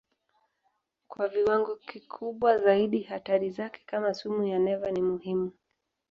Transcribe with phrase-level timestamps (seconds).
[1.07, 5.51] Kwa viwango kikubwa zaidi hatari zake kama sumu ya neva ni muhimu.